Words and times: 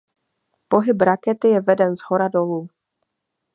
Pohyb 0.69 0.99
rakety 1.09 1.47
je 1.53 1.59
veden 1.67 1.93
shora 1.99 2.27
dolů. 2.27 2.61